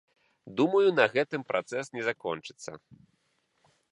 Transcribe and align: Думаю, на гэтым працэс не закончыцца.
Думаю, 0.59 0.87
на 0.99 1.05
гэтым 1.15 1.41
працэс 1.51 1.85
не 1.97 2.03
закончыцца. 2.09 2.71